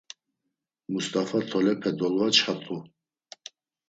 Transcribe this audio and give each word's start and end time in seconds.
Must̆afa 0.91 1.39
tolepe 1.49 1.91
dolvaçxat̆u. 1.97 2.77